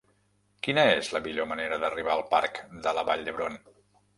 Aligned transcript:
Quina 0.67 0.85
és 0.93 1.09
la 1.17 1.21
millor 1.27 1.47
manera 1.51 1.79
d'arribar 1.83 2.15
al 2.15 2.25
parc 2.35 2.61
de 2.87 2.95
la 3.01 3.05
Vall 3.11 3.25
d'Hebron? 3.29 3.63